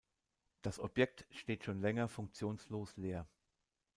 Das 0.63 0.79
Objekt 0.79 1.27
steht 1.29 1.63
schon 1.63 1.79
länger 1.79 2.07
funktionslos 2.07 2.97
leer. 2.97 3.27